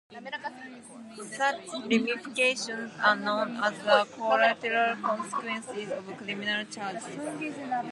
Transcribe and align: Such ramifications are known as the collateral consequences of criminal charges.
Such 1.31 1.67
ramifications 1.85 2.91
are 3.03 3.15
known 3.15 3.55
as 3.57 3.77
the 3.83 4.07
collateral 4.15 4.95
consequences 4.95 5.91
of 5.91 6.17
criminal 6.17 6.65
charges. 6.65 7.05